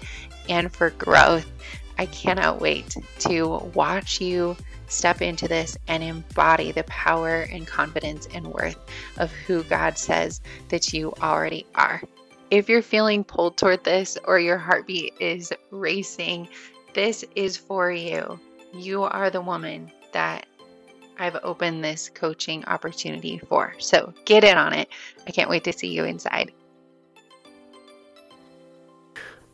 and 0.47 0.71
for 0.71 0.91
growth. 0.91 1.49
I 1.97 2.05
cannot 2.07 2.61
wait 2.61 2.95
to 3.19 3.57
watch 3.73 4.21
you 4.21 4.55
step 4.87 5.21
into 5.21 5.47
this 5.47 5.77
and 5.87 6.03
embody 6.03 6.71
the 6.71 6.83
power 6.83 7.41
and 7.51 7.67
confidence 7.67 8.27
and 8.33 8.47
worth 8.47 8.77
of 9.17 9.31
who 9.31 9.63
God 9.63 9.97
says 9.97 10.41
that 10.69 10.93
you 10.93 11.13
already 11.21 11.65
are. 11.75 12.01
If 12.51 12.67
you're 12.67 12.81
feeling 12.81 13.23
pulled 13.23 13.57
toward 13.57 13.83
this 13.83 14.17
or 14.23 14.39
your 14.39 14.57
heartbeat 14.57 15.13
is 15.19 15.51
racing, 15.71 16.47
this 16.93 17.23
is 17.35 17.57
for 17.57 17.91
you. 17.91 18.39
You 18.73 19.03
are 19.03 19.29
the 19.29 19.41
woman 19.41 19.91
that 20.13 20.47
I've 21.19 21.37
opened 21.43 21.83
this 21.83 22.09
coaching 22.09 22.63
opportunity 22.65 23.37
for. 23.37 23.73
So 23.77 24.13
get 24.25 24.43
in 24.43 24.57
on 24.57 24.73
it. 24.73 24.89
I 25.27 25.31
can't 25.31 25.49
wait 25.49 25.65
to 25.65 25.73
see 25.73 25.89
you 25.89 26.05
inside. 26.05 26.51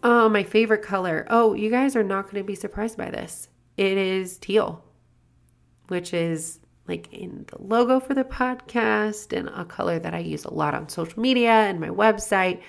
Oh, 0.04 0.30
my 0.30 0.44
favorite 0.44 0.84
color. 0.84 1.26
Oh, 1.30 1.56
you 1.56 1.72
guys 1.72 1.96
are 1.96 2.04
not 2.04 2.26
going 2.26 2.44
to 2.44 2.44
be 2.44 2.54
surprised 2.54 2.98
by 2.98 3.10
this. 3.10 3.50
It 3.76 3.98
is 3.98 4.38
teal, 4.38 4.84
which 5.88 6.14
is 6.14 6.60
like 6.88 7.12
in 7.12 7.46
the 7.48 7.60
logo 7.60 8.00
for 8.00 8.14
the 8.14 8.24
podcast 8.24 9.36
and 9.36 9.50
a 9.50 9.66
color 9.66 9.98
that 9.98 10.14
I 10.14 10.20
use 10.20 10.46
a 10.46 10.54
lot 10.54 10.76
on 10.76 10.88
social 10.88 11.20
media 11.20 11.50
and 11.50 11.80
my 11.80 11.90
website. 11.90 12.62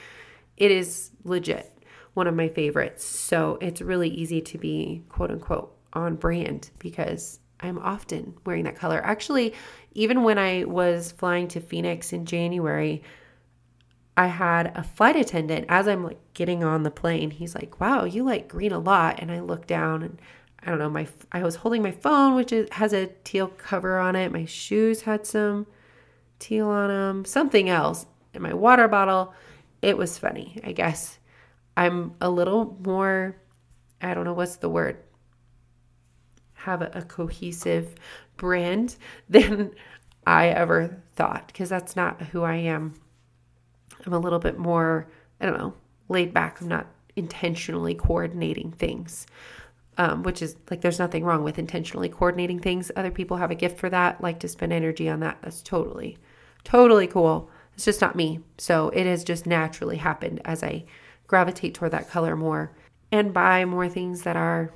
It 0.56 0.70
is 0.70 1.10
legit 1.24 1.76
one 2.14 2.26
of 2.26 2.34
my 2.34 2.48
favorites. 2.48 3.04
So 3.04 3.58
it's 3.60 3.82
really 3.82 4.08
easy 4.08 4.40
to 4.40 4.56
be 4.56 5.02
quote 5.10 5.30
unquote 5.30 5.76
on 5.92 6.16
brand 6.16 6.70
because 6.78 7.40
I'm 7.60 7.78
often 7.78 8.34
wearing 8.44 8.64
that 8.64 8.76
color. 8.76 9.00
Actually, 9.02 9.54
even 9.94 10.22
when 10.22 10.38
I 10.38 10.64
was 10.64 11.12
flying 11.12 11.48
to 11.48 11.60
Phoenix 11.60 12.12
in 12.12 12.26
January, 12.26 13.02
I 14.16 14.26
had 14.26 14.76
a 14.76 14.82
flight 14.82 15.16
attendant 15.16 15.66
as 15.68 15.88
I'm 15.88 16.04
like 16.04 16.18
getting 16.34 16.64
on 16.64 16.82
the 16.82 16.90
plane. 16.90 17.30
He's 17.30 17.54
like, 17.54 17.80
"Wow, 17.80 18.04
you 18.04 18.24
like 18.24 18.48
green 18.48 18.72
a 18.72 18.78
lot." 18.78 19.20
And 19.20 19.30
I 19.30 19.40
look 19.40 19.66
down 19.66 20.02
and 20.02 20.18
I 20.62 20.70
don't 20.70 20.78
know, 20.78 20.90
my 20.90 21.06
I 21.32 21.42
was 21.42 21.56
holding 21.56 21.82
my 21.82 21.92
phone 21.92 22.34
which 22.34 22.52
is, 22.52 22.68
has 22.72 22.92
a 22.92 23.06
teal 23.24 23.48
cover 23.48 23.98
on 23.98 24.16
it. 24.16 24.32
My 24.32 24.44
shoes 24.44 25.02
had 25.02 25.26
some 25.26 25.66
teal 26.38 26.68
on 26.68 26.88
them, 26.88 27.24
something 27.24 27.68
else. 27.68 28.06
And 28.34 28.42
my 28.42 28.52
water 28.54 28.88
bottle, 28.88 29.32
it 29.80 29.96
was 29.96 30.18
funny, 30.18 30.60
I 30.64 30.72
guess. 30.72 31.18
I'm 31.76 32.14
a 32.20 32.30
little 32.30 32.76
more 32.84 33.36
I 34.02 34.14
don't 34.14 34.24
know 34.24 34.34
what's 34.34 34.56
the 34.56 34.68
word 34.68 34.98
have 36.66 36.82
a, 36.82 37.02
cohesive 37.02 37.94
brand 38.36 38.96
than 39.28 39.70
I 40.26 40.48
ever 40.48 41.00
thought 41.14 41.46
because 41.46 41.68
that's 41.68 41.96
not 41.96 42.20
who 42.20 42.42
I 42.42 42.56
am. 42.56 42.94
I'm 44.04 44.12
a 44.12 44.18
little 44.18 44.40
bit 44.40 44.58
more, 44.58 45.08
I 45.40 45.46
don't 45.46 45.58
know, 45.58 45.74
laid 46.08 46.34
back. 46.34 46.60
I'm 46.60 46.68
not 46.68 46.88
intentionally 47.14 47.94
coordinating 47.94 48.72
things, 48.72 49.26
um, 49.96 50.24
which 50.24 50.42
is 50.42 50.56
like 50.70 50.80
there's 50.80 50.98
nothing 50.98 51.24
wrong 51.24 51.44
with 51.44 51.58
intentionally 51.58 52.08
coordinating 52.08 52.58
things. 52.58 52.90
Other 52.96 53.12
people 53.12 53.36
have 53.36 53.52
a 53.52 53.54
gift 53.54 53.78
for 53.78 53.88
that, 53.90 54.20
like 54.20 54.40
to 54.40 54.48
spend 54.48 54.72
energy 54.72 55.08
on 55.08 55.20
that. 55.20 55.38
That's 55.42 55.62
totally, 55.62 56.18
totally 56.64 57.06
cool. 57.06 57.48
It's 57.74 57.84
just 57.84 58.00
not 58.00 58.16
me. 58.16 58.40
So 58.58 58.88
it 58.90 59.06
has 59.06 59.22
just 59.22 59.46
naturally 59.46 59.96
happened 59.96 60.40
as 60.44 60.62
I 60.64 60.84
gravitate 61.28 61.74
toward 61.74 61.92
that 61.92 62.10
color 62.10 62.36
more 62.36 62.72
and 63.12 63.32
buy 63.32 63.64
more 63.64 63.88
things 63.88 64.22
that 64.22 64.36
are 64.36 64.72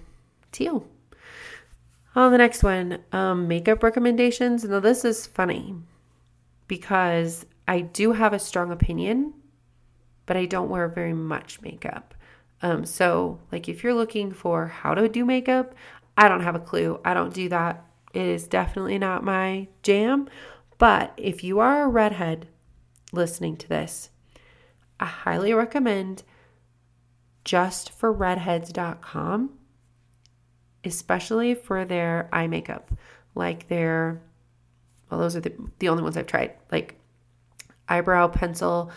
teal 0.53 0.87
on 2.15 2.33
the 2.33 2.39
next 2.39 2.63
one, 2.63 2.99
um, 3.13 3.49
makeup 3.49 3.83
recommendations. 3.83 4.65
Now, 4.65 4.81
this 4.81 5.05
is 5.05 5.27
funny 5.27 5.75
because 6.67 7.45
I 7.69 7.81
do 7.81 8.13
have 8.13 8.33
a 8.33 8.39
strong 8.39 8.73
opinion, 8.73 9.35
but 10.27 10.37
I 10.37 10.47
don't 10.47 10.71
wear 10.71 10.89
very 10.89 11.15
much 11.15 11.61
makeup. 11.63 12.15
Um, 12.63 12.85
so, 12.85 13.39
like, 13.53 13.69
if 13.69 13.83
you're 13.83 13.95
looking 13.95 14.33
for 14.33 14.67
how 14.67 14.95
to 14.95 15.09
do 15.09 15.25
makeup, 15.25 15.75
I 16.17 16.29
don't 16.29 16.43
have 16.43 16.57
a 16.57 16.61
clue. 16.61 17.01
I 17.05 17.15
don't 17.15 17.33
do 17.33 17.49
that. 17.49 17.85
It 18.13 18.27
is 18.27 18.49
definitely 18.49 18.99
not 18.99 19.25
my 19.25 19.69
jam. 19.83 20.29
But 20.79 21.13
if 21.17 21.45
you 21.45 21.61
are 21.61 21.85
a 21.85 21.89
redhead 21.89 22.49
listening 23.13 23.57
to 23.59 23.69
this, 23.69 24.11
I 24.99 25.07
highly 25.07 25.55
recommend 25.55 26.25
justforredheads.com 27.45 29.60
especially 30.85 31.55
for 31.55 31.85
their 31.85 32.29
eye 32.33 32.47
makeup, 32.47 32.91
like 33.35 33.69
their, 33.69 34.21
well, 35.11 35.21
those 35.21 35.37
are 35.37 35.41
the, 35.41 35.53
the 35.79 35.89
only 35.89 36.03
ones 36.03 36.17
I've 36.17 36.27
tried, 36.27 36.55
like 36.71 36.97
eyebrow 37.89 38.29
pencil 38.29 38.91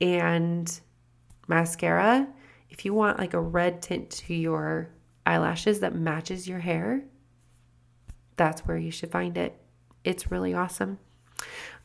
and 0.00 0.80
mascara. 1.46 2.26
If 2.70 2.84
you 2.84 2.94
want 2.94 3.18
like 3.18 3.34
a 3.34 3.40
red 3.40 3.82
tint 3.82 4.10
to 4.10 4.34
your 4.34 4.90
eyelashes 5.26 5.80
that 5.80 5.94
matches 5.94 6.48
your 6.48 6.60
hair, 6.60 7.04
that's 8.36 8.62
where 8.62 8.78
you 8.78 8.90
should 8.90 9.10
find 9.10 9.36
it. 9.36 9.60
It's 10.02 10.30
really 10.30 10.54
awesome. 10.54 10.98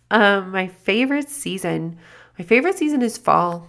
Um, 0.09 0.51
my 0.51 0.67
favorite 0.67 1.29
season, 1.29 1.97
my 2.37 2.45
favorite 2.45 2.77
season 2.77 3.01
is 3.01 3.17
fall. 3.17 3.67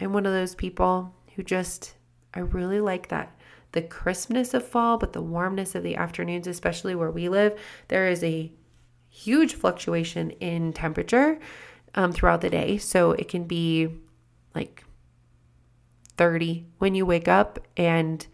I'm 0.00 0.12
one 0.12 0.26
of 0.26 0.32
those 0.32 0.54
people 0.54 1.14
who 1.34 1.42
just, 1.42 1.94
I 2.34 2.40
really 2.40 2.80
like 2.80 3.08
that 3.08 3.37
the 3.72 3.82
crispness 3.82 4.54
of 4.54 4.66
fall, 4.66 4.98
but 4.98 5.12
the 5.12 5.22
warmness 5.22 5.74
of 5.74 5.82
the 5.82 5.96
afternoons, 5.96 6.46
especially 6.46 6.94
where 6.94 7.10
we 7.10 7.28
live, 7.28 7.58
there 7.88 8.08
is 8.08 8.24
a 8.24 8.50
huge 9.08 9.54
fluctuation 9.54 10.30
in 10.32 10.72
temperature 10.72 11.38
um, 11.94 12.12
throughout 12.12 12.40
the 12.40 12.50
day. 12.50 12.78
So 12.78 13.12
it 13.12 13.28
can 13.28 13.44
be 13.44 13.88
like 14.54 14.84
30 16.16 16.66
when 16.78 16.94
you 16.94 17.04
wake 17.04 17.28
up 17.28 17.58
and 17.76 18.26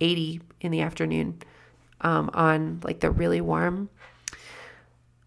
80 0.00 0.40
in 0.60 0.70
the 0.70 0.80
afternoon 0.80 1.42
um, 2.00 2.30
on 2.34 2.80
like 2.82 3.00
the 3.00 3.10
really 3.10 3.40
warm 3.40 3.88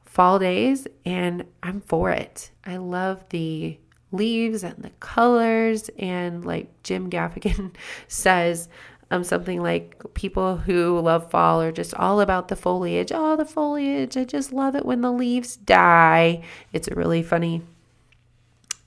fall 0.05 0.39
days. 0.39 0.87
And 1.05 1.45
I'm 1.63 1.81
for 1.81 2.11
it. 2.11 2.51
I 2.65 2.77
love 2.77 3.23
the 3.29 3.79
leaves 4.11 4.63
and 4.63 4.77
the 4.83 4.91
colors. 4.99 5.89
And 5.99 6.45
like 6.45 6.83
Jim 6.83 7.09
Gaffigan 7.09 7.75
says, 8.07 8.69
um, 9.11 9.23
something 9.23 9.61
like 9.61 10.01
people 10.13 10.57
who 10.57 10.99
love 10.99 11.29
fall 11.29 11.61
are 11.61 11.71
just 11.71 11.93
all 11.93 12.21
about 12.21 12.47
the 12.47 12.55
foliage. 12.55 13.11
Oh, 13.13 13.35
the 13.35 13.45
foliage. 13.45 14.17
I 14.17 14.23
just 14.23 14.51
love 14.51 14.75
it 14.75 14.85
when 14.85 15.01
the 15.01 15.11
leaves 15.11 15.57
die. 15.57 16.43
It's 16.73 16.87
a 16.87 16.95
really 16.95 17.21
funny 17.21 17.61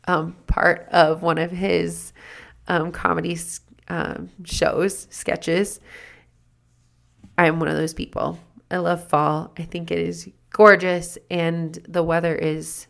um, 0.07 0.37
part 0.47 0.89
of 0.91 1.23
one 1.23 1.39
of 1.39 1.51
his 1.51 2.13
um, 2.67 2.91
comedy 2.91 3.39
um, 3.89 4.31
shows, 4.45 5.07
sketches. 5.11 5.81
I'm 7.37 7.61
one 7.61 7.69
of 7.69 7.77
those 7.77 7.95
people. 7.95 8.39
I 8.71 8.79
love 8.79 9.09
fall. 9.09 9.53
I 9.57 9.63
think 9.63 9.91
it 9.91 9.99
is 9.99 10.29
gorgeous, 10.51 11.17
and 11.31 11.79
the 11.89 12.03
weather 12.03 12.35
is 12.35 12.87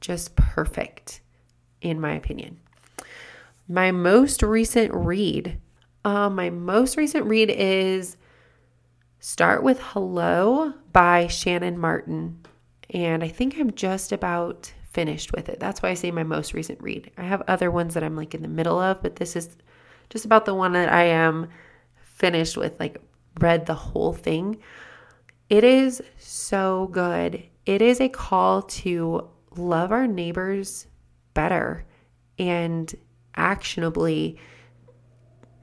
just 0.00 0.34
perfect, 0.36 1.20
in 1.80 2.00
my 2.00 2.14
opinion. 2.14 2.58
my 3.68 3.90
most 3.90 4.42
recent 4.42 4.92
read. 4.94 5.60
Uh, 6.06 6.30
my 6.30 6.50
most 6.50 6.96
recent 6.96 7.26
read 7.26 7.50
is 7.50 8.16
Start 9.18 9.64
with 9.64 9.80
Hello 9.80 10.72
by 10.92 11.24
Shannan 11.24 11.74
Martin. 11.78 12.46
And 12.90 13.24
I 13.24 13.28
think 13.28 13.58
I'm 13.58 13.72
just 13.72 14.12
about 14.12 14.72
finished 14.92 15.32
with 15.32 15.48
it. 15.48 15.58
That's 15.58 15.82
why 15.82 15.88
I 15.88 15.94
say 15.94 16.12
my 16.12 16.22
most 16.22 16.54
recent 16.54 16.80
read. 16.80 17.10
I 17.18 17.24
have 17.24 17.42
other 17.48 17.72
ones 17.72 17.94
that 17.94 18.04
I'm 18.04 18.14
like 18.14 18.36
in 18.36 18.42
the 18.42 18.46
middle 18.46 18.78
of, 18.78 19.02
but 19.02 19.16
this 19.16 19.34
is 19.34 19.56
just 20.08 20.24
about 20.24 20.44
the 20.44 20.54
one 20.54 20.74
that 20.74 20.92
I 20.92 21.06
am 21.06 21.48
finished 21.96 22.56
with, 22.56 22.78
like 22.78 23.02
read 23.40 23.66
the 23.66 23.74
whole 23.74 24.12
thing. 24.12 24.58
It 25.50 25.64
is 25.64 26.00
so 26.18 26.88
good. 26.92 27.42
It 27.64 27.82
is 27.82 28.00
a 28.00 28.08
call 28.08 28.62
to 28.62 29.28
love 29.56 29.90
our 29.90 30.06
neighbors 30.06 30.86
better 31.34 31.84
and 32.38 32.94
actionably. 33.34 34.38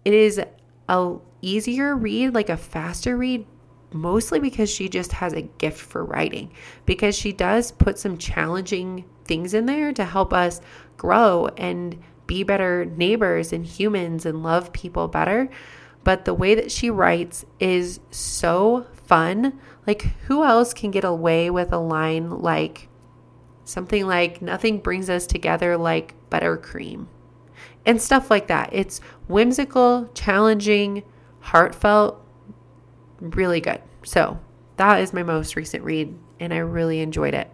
It 0.05 0.13
is 0.13 0.41
a 0.89 1.15
easier 1.41 1.95
read, 1.95 2.33
like 2.33 2.49
a 2.49 2.57
faster 2.57 3.17
read, 3.17 3.45
mostly 3.91 4.39
because 4.39 4.69
she 4.69 4.89
just 4.89 5.11
has 5.11 5.33
a 5.33 5.41
gift 5.41 5.79
for 5.79 6.03
writing 6.03 6.51
because 6.85 7.15
she 7.15 7.31
does 7.31 7.71
put 7.71 7.99
some 7.99 8.17
challenging 8.17 9.05
things 9.25 9.53
in 9.53 9.65
there 9.65 9.93
to 9.93 10.05
help 10.05 10.33
us 10.33 10.61
grow 10.97 11.47
and 11.57 12.01
be 12.25 12.43
better 12.43 12.85
neighbors 12.85 13.53
and 13.53 13.65
humans 13.65 14.25
and 14.25 14.43
love 14.43 14.73
people 14.73 15.07
better. 15.07 15.49
But 16.03 16.25
the 16.25 16.33
way 16.33 16.55
that 16.55 16.71
she 16.71 16.89
writes 16.89 17.45
is 17.59 17.99
so 18.11 18.87
fun. 19.05 19.59
Like, 19.87 20.01
who 20.27 20.43
else 20.43 20.73
can 20.73 20.91
get 20.91 21.03
away 21.03 21.49
with 21.49 21.71
a 21.71 21.77
line 21.77 22.29
like 22.39 22.89
something 23.65 24.05
like, 24.05 24.41
nothing 24.41 24.79
brings 24.79 25.09
us 25.09 25.25
together 25.25 25.77
like 25.77 26.15
buttercream? 26.29 27.07
And 27.85 28.01
stuff 28.01 28.29
like 28.29 28.47
that. 28.47 28.69
It's 28.71 28.99
whimsical, 29.27 30.09
challenging, 30.13 31.03
heartfelt, 31.39 32.25
really 33.19 33.61
good. 33.61 33.81
So, 34.03 34.39
that 34.77 35.01
is 35.01 35.13
my 35.13 35.23
most 35.23 35.55
recent 35.55 35.83
read, 35.83 36.17
and 36.39 36.53
I 36.53 36.57
really 36.57 36.99
enjoyed 37.01 37.33
it. 37.33 37.49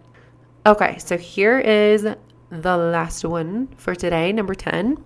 Okay, 0.66 0.98
so 0.98 1.16
here 1.16 1.58
is 1.58 2.02
the 2.02 2.76
last 2.76 3.24
one 3.24 3.68
for 3.76 3.94
today, 3.94 4.32
number 4.32 4.54
10. 4.54 5.02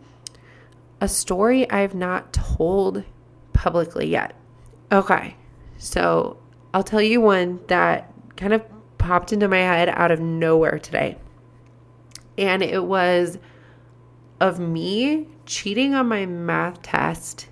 A 1.00 1.08
story 1.08 1.68
I've 1.70 1.94
not 1.94 2.32
told 2.32 3.04
publicly 3.52 4.06
yet. 4.06 4.34
Okay, 4.90 5.36
so 5.78 6.38
I'll 6.72 6.82
tell 6.82 7.02
you 7.02 7.20
one 7.20 7.60
that 7.68 8.12
kind 8.36 8.52
of 8.52 8.62
popped 8.98 9.32
into 9.32 9.48
my 9.48 9.58
head 9.58 9.88
out 9.88 10.10
of 10.10 10.20
nowhere 10.20 10.78
today. 10.78 11.18
And 12.38 12.62
it 12.62 12.84
was 12.84 13.38
of 14.40 14.58
me 14.58 15.28
cheating 15.46 15.94
on 15.94 16.08
my 16.08 16.26
math 16.26 16.82
test 16.82 17.48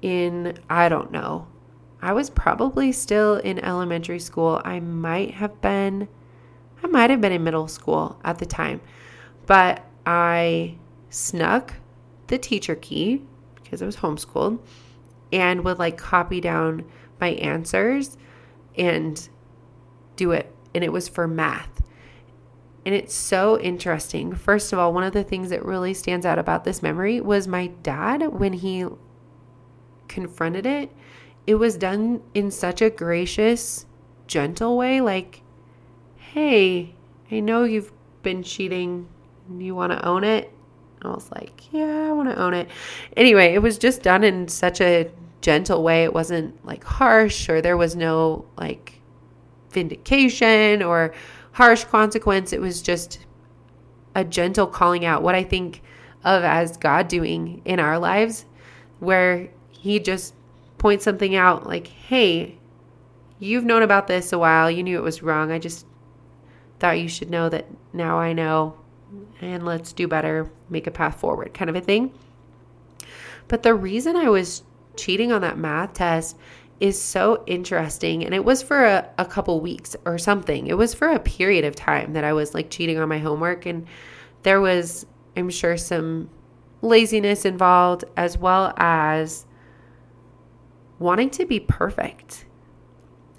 in, 0.00 0.58
I 0.68 0.88
don't 0.88 1.10
know, 1.10 1.46
I 2.00 2.12
was 2.12 2.30
probably 2.30 2.90
still 2.90 3.36
in 3.36 3.60
elementary 3.60 4.18
school. 4.18 4.60
I 4.64 4.80
might 4.80 5.34
have 5.34 5.60
been, 5.60 6.08
I 6.82 6.88
might 6.88 7.10
have 7.10 7.20
been 7.20 7.32
in 7.32 7.44
middle 7.44 7.68
school 7.68 8.20
at 8.24 8.38
the 8.38 8.46
time, 8.46 8.80
but 9.46 9.84
I 10.04 10.76
snuck 11.10 11.74
the 12.26 12.38
teacher 12.38 12.74
key 12.74 13.22
because 13.54 13.82
I 13.82 13.86
was 13.86 13.96
homeschooled 13.96 14.58
and 15.32 15.64
would 15.64 15.78
like 15.78 15.96
copy 15.96 16.40
down 16.40 16.84
my 17.20 17.28
answers 17.28 18.18
and 18.76 19.28
do 20.16 20.32
it. 20.32 20.52
And 20.74 20.82
it 20.82 20.92
was 20.92 21.08
for 21.08 21.28
math. 21.28 21.71
And 22.84 22.94
it's 22.94 23.14
so 23.14 23.60
interesting. 23.60 24.34
First 24.34 24.72
of 24.72 24.78
all, 24.78 24.92
one 24.92 25.04
of 25.04 25.12
the 25.12 25.22
things 25.22 25.50
that 25.50 25.64
really 25.64 25.94
stands 25.94 26.26
out 26.26 26.38
about 26.38 26.64
this 26.64 26.82
memory 26.82 27.20
was 27.20 27.46
my 27.46 27.68
dad, 27.82 28.26
when 28.26 28.52
he 28.52 28.86
confronted 30.08 30.66
it, 30.66 30.90
it 31.46 31.54
was 31.56 31.76
done 31.76 32.22
in 32.34 32.50
such 32.50 32.82
a 32.82 32.90
gracious, 32.90 33.86
gentle 34.26 34.76
way. 34.76 35.00
Like, 35.00 35.42
hey, 36.16 36.94
I 37.30 37.40
know 37.40 37.64
you've 37.64 37.92
been 38.22 38.42
cheating. 38.42 39.08
You 39.58 39.74
want 39.74 39.92
to 39.92 40.04
own 40.04 40.24
it? 40.24 40.52
I 41.02 41.08
was 41.08 41.30
like, 41.32 41.72
yeah, 41.72 42.08
I 42.08 42.12
want 42.12 42.30
to 42.30 42.40
own 42.40 42.54
it. 42.54 42.68
Anyway, 43.16 43.54
it 43.54 43.62
was 43.62 43.78
just 43.78 44.02
done 44.02 44.22
in 44.22 44.48
such 44.48 44.80
a 44.80 45.10
gentle 45.40 45.82
way. 45.82 46.04
It 46.04 46.14
wasn't 46.14 46.64
like 46.64 46.84
harsh 46.84 47.48
or 47.48 47.60
there 47.60 47.76
was 47.76 47.96
no 47.96 48.44
like 48.56 49.00
vindication 49.70 50.82
or 50.82 51.12
harsh 51.52 51.84
consequence. 51.84 52.52
It 52.52 52.60
was 52.60 52.82
just 52.82 53.20
a 54.14 54.24
gentle 54.24 54.66
calling 54.66 55.04
out, 55.04 55.22
what 55.22 55.34
I 55.34 55.44
think 55.44 55.82
of 56.24 56.44
as 56.44 56.76
God 56.76 57.08
doing 57.08 57.62
in 57.64 57.80
our 57.80 57.98
lives, 57.98 58.44
where 59.00 59.48
He 59.70 59.98
just 59.98 60.34
points 60.78 61.04
something 61.04 61.34
out 61.34 61.66
like, 61.66 61.86
hey, 61.86 62.58
you've 63.38 63.64
known 63.64 63.82
about 63.82 64.06
this 64.06 64.32
a 64.32 64.38
while. 64.38 64.70
You 64.70 64.82
knew 64.82 64.98
it 64.98 65.02
was 65.02 65.22
wrong. 65.22 65.50
I 65.50 65.58
just 65.58 65.86
thought 66.78 67.00
you 67.00 67.08
should 67.08 67.30
know 67.30 67.48
that 67.48 67.66
now 67.92 68.18
I 68.18 68.32
know 68.32 68.76
and 69.40 69.64
let's 69.64 69.92
do 69.92 70.08
better, 70.08 70.50
make 70.70 70.86
a 70.86 70.90
path 70.90 71.20
forward 71.20 71.52
kind 71.54 71.68
of 71.68 71.76
a 71.76 71.80
thing. 71.80 72.12
But 73.48 73.62
the 73.62 73.74
reason 73.74 74.16
I 74.16 74.28
was 74.28 74.62
cheating 74.96 75.32
on 75.32 75.40
that 75.42 75.58
math 75.58 75.94
test 75.94 76.36
is 76.82 77.00
so 77.00 77.44
interesting. 77.46 78.24
And 78.24 78.34
it 78.34 78.44
was 78.44 78.60
for 78.60 78.84
a, 78.84 79.08
a 79.16 79.24
couple 79.24 79.60
weeks 79.60 79.94
or 80.04 80.18
something. 80.18 80.66
It 80.66 80.76
was 80.76 80.92
for 80.92 81.08
a 81.08 81.20
period 81.20 81.64
of 81.64 81.76
time 81.76 82.12
that 82.14 82.24
I 82.24 82.32
was 82.32 82.54
like 82.54 82.70
cheating 82.70 82.98
on 82.98 83.08
my 83.08 83.18
homework. 83.18 83.66
And 83.66 83.86
there 84.42 84.60
was, 84.60 85.06
I'm 85.36 85.48
sure, 85.48 85.76
some 85.76 86.28
laziness 86.82 87.44
involved 87.44 88.04
as 88.16 88.36
well 88.36 88.74
as 88.76 89.46
wanting 90.98 91.30
to 91.30 91.46
be 91.46 91.60
perfect. 91.60 92.46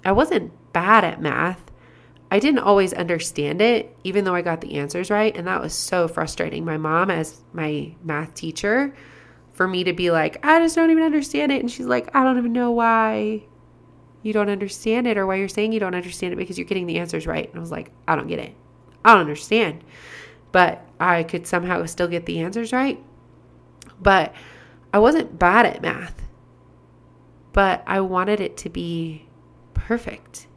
I 0.06 0.12
wasn't 0.12 0.50
bad 0.72 1.04
at 1.04 1.20
math. 1.20 1.70
I 2.30 2.38
didn't 2.38 2.60
always 2.60 2.94
understand 2.94 3.60
it, 3.60 3.94
even 4.04 4.24
though 4.24 4.34
I 4.34 4.40
got 4.40 4.62
the 4.62 4.76
answers 4.76 5.10
right. 5.10 5.36
And 5.36 5.46
that 5.46 5.60
was 5.60 5.74
so 5.74 6.08
frustrating. 6.08 6.64
My 6.64 6.78
mom, 6.78 7.10
as 7.10 7.42
my 7.52 7.94
math 8.02 8.32
teacher, 8.32 8.94
for 9.54 9.66
me 9.66 9.84
to 9.84 9.92
be 9.92 10.10
like, 10.10 10.44
I 10.44 10.58
just 10.60 10.76
don't 10.76 10.90
even 10.90 11.02
understand 11.02 11.50
it. 11.50 11.60
And 11.60 11.70
she's 11.70 11.86
like, 11.86 12.14
I 12.14 12.22
don't 12.22 12.36
even 12.38 12.52
know 12.52 12.70
why 12.70 13.44
you 14.22 14.32
don't 14.32 14.50
understand 14.50 15.06
it 15.06 15.16
or 15.16 15.26
why 15.26 15.36
you're 15.36 15.48
saying 15.48 15.72
you 15.72 15.80
don't 15.80 15.94
understand 15.94 16.32
it 16.32 16.36
because 16.36 16.58
you're 16.58 16.66
getting 16.66 16.86
the 16.86 16.98
answers 16.98 17.26
right. 17.26 17.48
And 17.48 17.56
I 17.56 17.60
was 17.60 17.70
like, 17.70 17.90
I 18.06 18.16
don't 18.16 18.28
get 18.28 18.38
it. 18.38 18.54
I 19.04 19.12
don't 19.12 19.20
understand. 19.20 19.82
But 20.52 20.86
I 21.00 21.22
could 21.22 21.46
somehow 21.46 21.84
still 21.86 22.08
get 22.08 22.26
the 22.26 22.40
answers 22.40 22.72
right. 22.72 23.02
But 24.00 24.34
I 24.92 24.98
wasn't 24.98 25.38
bad 25.38 25.66
at 25.66 25.82
math 25.82 26.24
but 27.54 27.84
I 27.86 28.00
wanted 28.00 28.40
it 28.40 28.58
to 28.58 28.68
be 28.68 29.26
perfect. 29.72 30.48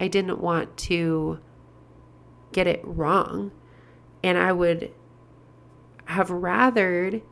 I 0.00 0.08
didn't 0.08 0.40
want 0.40 0.76
to 0.78 1.38
get 2.50 2.66
it 2.66 2.80
wrong. 2.82 3.52
And 4.24 4.38
I 4.38 4.52
would 4.52 4.92
have 6.06 6.28
rathered 6.28 7.22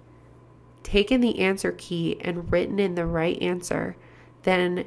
taken 0.91 1.21
the 1.21 1.39
answer 1.41 1.73
key 1.73 2.17
and 2.23 2.51
written 2.51 2.81
in 2.81 2.95
the 2.95 3.05
right 3.05 3.41
answer 3.43 3.95
than 4.43 4.87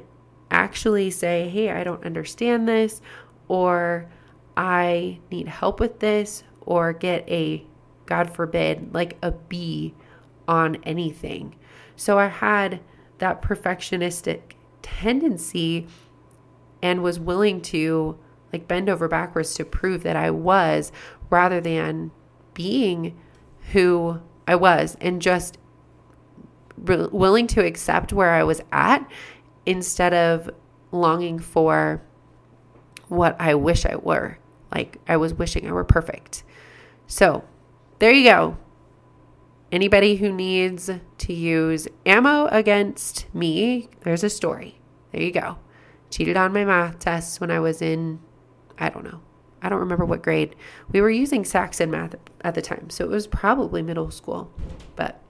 actually 0.50 1.10
say, 1.10 1.48
hey, 1.48 1.70
I 1.70 1.84
don't 1.84 2.04
understand 2.04 2.68
this, 2.68 3.00
or 3.46 4.10
I 4.56 5.20
need 5.30 5.46
help 5.46 5.78
with 5.78 6.00
this, 6.00 6.42
or 6.62 6.92
get 6.92 7.28
a, 7.28 7.64
God 8.06 8.34
forbid, 8.34 8.92
like 8.92 9.16
a 9.22 9.30
B 9.30 9.94
on 10.48 10.76
anything. 10.82 11.54
So 11.94 12.18
I 12.18 12.26
had 12.26 12.80
that 13.18 13.40
perfectionistic 13.40 14.54
tendency 14.82 15.86
and 16.82 17.02
was 17.04 17.20
willing 17.20 17.60
to 17.60 18.18
like 18.52 18.66
bend 18.66 18.88
over 18.88 19.06
backwards 19.06 19.54
to 19.54 19.64
prove 19.64 20.02
that 20.02 20.16
I 20.16 20.30
was 20.30 20.90
rather 21.30 21.60
than 21.60 22.10
being 22.54 23.16
who 23.70 24.20
I 24.48 24.56
was 24.56 24.96
and 25.00 25.22
just 25.22 25.58
re- 26.76 27.08
willing 27.10 27.46
to 27.48 27.64
accept 27.64 28.12
where 28.12 28.30
I 28.30 28.42
was 28.42 28.60
at 28.72 29.08
instead 29.66 30.14
of 30.14 30.50
longing 30.90 31.38
for 31.38 32.02
what 33.08 33.36
I 33.40 33.54
wish 33.54 33.86
I 33.86 33.96
were. 33.96 34.38
Like 34.74 34.98
I 35.06 35.16
was 35.16 35.34
wishing 35.34 35.68
I 35.68 35.72
were 35.72 35.84
perfect. 35.84 36.44
So, 37.06 37.44
there 37.98 38.12
you 38.12 38.24
go. 38.24 38.56
Anybody 39.70 40.16
who 40.16 40.32
needs 40.32 40.90
to 41.18 41.32
use 41.32 41.88
ammo 42.04 42.46
against 42.46 43.32
me, 43.34 43.88
there's 44.00 44.24
a 44.24 44.30
story. 44.30 44.80
There 45.12 45.22
you 45.22 45.30
go. 45.30 45.58
Cheated 46.10 46.36
on 46.36 46.52
my 46.52 46.64
math 46.64 46.98
tests 46.98 47.40
when 47.40 47.50
I 47.50 47.60
was 47.60 47.80
in, 47.80 48.20
I 48.78 48.88
don't 48.90 49.04
know. 49.04 49.20
I 49.62 49.68
don't 49.68 49.78
remember 49.78 50.04
what 50.04 50.22
grade. 50.22 50.56
We 50.90 51.00
were 51.00 51.10
using 51.10 51.44
Saxon 51.44 51.90
math 51.90 52.16
at 52.42 52.54
the 52.54 52.60
time, 52.60 52.90
so 52.90 53.04
it 53.04 53.10
was 53.10 53.26
probably 53.26 53.80
middle 53.80 54.10
school. 54.10 54.50
But 54.96 55.22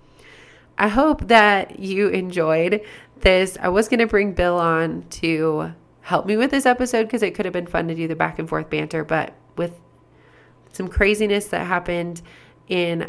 I 0.83 0.89
hope 0.89 1.29
that 1.29 1.79
you 1.79 2.09
enjoyed 2.09 2.81
this. 3.21 3.57
I 3.63 3.69
was 3.69 3.89
going 3.89 4.01
to 4.01 4.09
bring 4.09 4.33
Bill 4.33 4.59
on 4.59 5.05
to 5.11 5.73
help 6.01 6.27
me 6.27 6.37
with 6.37 6.51
this 6.51 6.67
episode 6.67 7.05
because 7.05 7.23
it 7.23 7.37
could 7.37 7.45
have 7.45 7.53
been 7.53 7.69
fun 7.69 7.87
to 7.87 7.95
do 7.95 8.09
the 8.09 8.17
back 8.17 8.41
and 8.41 8.49
forth 8.49 8.69
banter, 8.69 9.05
but 9.05 9.33
with 9.57 9.79
some 10.73 10.89
craziness 10.89 11.47
that 11.47 11.69
happened 11.69 12.21
in 12.67 13.09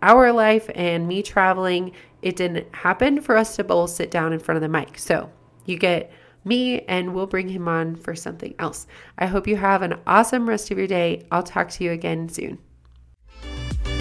our 0.00 0.30
life 0.30 0.70
and 0.76 1.08
me 1.08 1.24
traveling, 1.24 1.90
it 2.22 2.36
didn't 2.36 2.72
happen 2.72 3.20
for 3.20 3.36
us 3.36 3.56
to 3.56 3.64
both 3.64 3.90
sit 3.90 4.12
down 4.12 4.32
in 4.32 4.38
front 4.38 4.54
of 4.54 4.62
the 4.62 4.68
mic. 4.68 4.96
So 4.96 5.28
you 5.66 5.78
get 5.78 6.12
me 6.44 6.82
and 6.82 7.12
we'll 7.12 7.26
bring 7.26 7.48
him 7.48 7.66
on 7.66 7.96
for 7.96 8.14
something 8.14 8.54
else. 8.60 8.86
I 9.18 9.26
hope 9.26 9.48
you 9.48 9.56
have 9.56 9.82
an 9.82 9.98
awesome 10.06 10.48
rest 10.48 10.70
of 10.70 10.78
your 10.78 10.86
day. 10.86 11.26
I'll 11.32 11.42
talk 11.42 11.68
to 11.70 11.82
you 11.82 11.90
again 11.90 12.28
soon. 12.28 12.60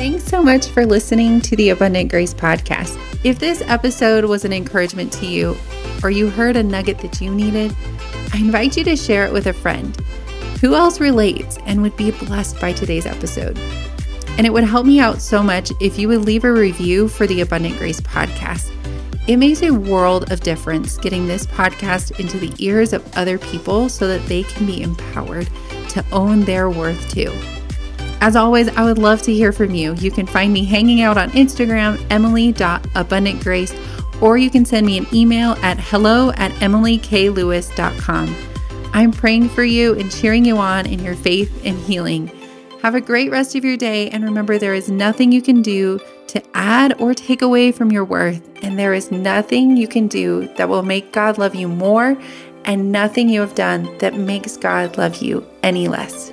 Thanks 0.01 0.23
so 0.23 0.41
much 0.41 0.65
for 0.69 0.83
listening 0.83 1.41
to 1.41 1.55
the 1.55 1.69
Abundant 1.69 2.09
Grace 2.09 2.33
podcast. 2.33 2.99
If 3.23 3.37
this 3.37 3.61
episode 3.67 4.25
was 4.25 4.43
an 4.43 4.51
encouragement 4.51 5.13
to 5.13 5.27
you 5.27 5.55
or 6.01 6.09
you 6.09 6.27
heard 6.27 6.55
a 6.55 6.63
nugget 6.63 6.97
that 7.01 7.21
you 7.21 7.31
needed, 7.31 7.71
I 8.33 8.37
invite 8.37 8.75
you 8.75 8.83
to 8.85 8.95
share 8.95 9.27
it 9.27 9.31
with 9.31 9.45
a 9.45 9.53
friend. 9.53 9.95
Who 10.59 10.73
else 10.73 10.99
relates 10.99 11.59
and 11.67 11.83
would 11.83 11.95
be 11.97 12.09
blessed 12.09 12.59
by 12.59 12.73
today's 12.73 13.05
episode? 13.05 13.59
And 14.39 14.47
it 14.47 14.49
would 14.51 14.63
help 14.63 14.87
me 14.87 14.99
out 14.99 15.21
so 15.21 15.43
much 15.43 15.71
if 15.79 15.99
you 15.99 16.07
would 16.07 16.25
leave 16.25 16.45
a 16.45 16.51
review 16.51 17.07
for 17.07 17.27
the 17.27 17.41
Abundant 17.41 17.77
Grace 17.77 18.01
podcast. 18.01 18.73
It 19.27 19.37
makes 19.37 19.61
a 19.61 19.69
world 19.69 20.31
of 20.31 20.39
difference 20.39 20.97
getting 20.97 21.27
this 21.27 21.45
podcast 21.45 22.19
into 22.19 22.39
the 22.39 22.51
ears 22.57 22.91
of 22.91 23.07
other 23.15 23.37
people 23.37 23.87
so 23.87 24.07
that 24.07 24.25
they 24.27 24.41
can 24.41 24.65
be 24.65 24.81
empowered 24.81 25.47
to 25.89 26.03
own 26.11 26.41
their 26.45 26.71
worth 26.71 27.07
too. 27.11 27.31
As 28.21 28.35
always, 28.35 28.67
I 28.69 28.83
would 28.83 28.99
love 28.99 29.23
to 29.23 29.33
hear 29.33 29.51
from 29.51 29.73
you. 29.73 29.95
You 29.95 30.11
can 30.11 30.27
find 30.27 30.53
me 30.53 30.63
hanging 30.63 31.01
out 31.01 31.17
on 31.17 31.31
Instagram, 31.31 32.05
emily.abundantgrace, 32.11 34.21
or 34.21 34.37
you 34.37 34.51
can 34.51 34.63
send 34.63 34.85
me 34.85 34.99
an 34.99 35.07
email 35.11 35.53
at 35.63 35.79
hello 35.79 36.29
at 36.37 36.51
emilyklewis.com. 36.53 38.35
I'm 38.93 39.11
praying 39.11 39.49
for 39.49 39.63
you 39.63 39.97
and 39.97 40.11
cheering 40.11 40.45
you 40.45 40.57
on 40.57 40.85
in 40.85 41.03
your 41.03 41.15
faith 41.15 41.65
and 41.65 41.79
healing. 41.79 42.27
Have 42.83 42.93
a 42.93 43.01
great 43.01 43.31
rest 43.31 43.55
of 43.55 43.65
your 43.65 43.77
day, 43.77 44.11
and 44.11 44.23
remember 44.23 44.59
there 44.59 44.75
is 44.75 44.89
nothing 44.89 45.31
you 45.31 45.41
can 45.41 45.63
do 45.63 45.99
to 46.27 46.43
add 46.53 47.01
or 47.01 47.15
take 47.15 47.41
away 47.41 47.71
from 47.71 47.91
your 47.91 48.05
worth, 48.05 48.47
and 48.61 48.77
there 48.77 48.93
is 48.93 49.11
nothing 49.11 49.75
you 49.75 49.87
can 49.87 50.07
do 50.07 50.47
that 50.57 50.69
will 50.69 50.83
make 50.83 51.11
God 51.11 51.39
love 51.39 51.55
you 51.55 51.67
more, 51.67 52.15
and 52.65 52.91
nothing 52.91 53.29
you 53.29 53.41
have 53.41 53.55
done 53.55 53.97
that 53.97 54.13
makes 54.13 54.57
God 54.57 54.99
love 54.99 55.17
you 55.17 55.43
any 55.63 55.87
less. 55.87 56.31